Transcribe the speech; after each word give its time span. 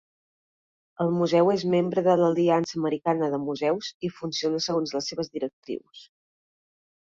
El 1.03 1.11
museu 1.17 1.51
és 1.55 1.65
membre 1.73 2.03
de 2.07 2.15
l'Aliança 2.21 2.79
Americana 2.81 3.29
de 3.35 3.41
Museus 3.45 3.93
i 4.09 4.13
funciona 4.17 4.65
segons 4.71 4.97
les 4.99 5.13
seves 5.15 5.33
directrius. 5.39 6.05